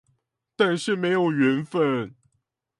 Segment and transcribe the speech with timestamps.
[0.55, 2.15] 但是沒有緣分